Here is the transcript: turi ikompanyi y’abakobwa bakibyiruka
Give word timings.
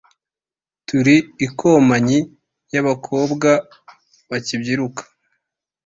turi 0.87 1.15
ikompanyi 1.45 2.19
y’abakobwa 2.73 3.49
bakibyiruka 4.29 5.03